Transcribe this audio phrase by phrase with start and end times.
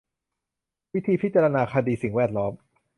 [0.93, 2.53] วิธีพิจารณาคดีสิ่งแวดล้อม